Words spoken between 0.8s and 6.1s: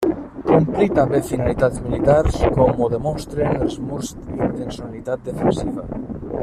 també finalitats militars com ho demostren els murs d'intencionalitat defensiva.